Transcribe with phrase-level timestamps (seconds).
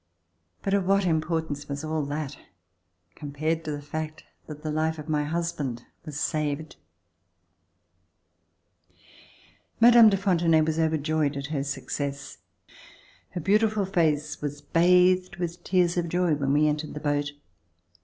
[0.63, 2.35] But of what importance was all that
[3.13, 6.75] compared to the fact that the life of my husband was saved!
[9.79, 10.09] Mme.
[10.09, 12.39] de Fontenay was overjoyed at her success.
[13.29, 17.33] Her beautiful face was bathed with tears of joy when we entered the boat.